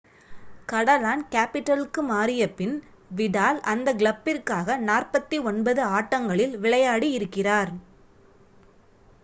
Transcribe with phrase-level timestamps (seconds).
[0.69, 2.73] கடலான்-கேபிடலுக்கு மாறிய பின்
[3.11, 7.73] விடால் அந்த கிளப்பிற்காக 49 ஆட்டங்களில் விளையாடி இருக்கிறார்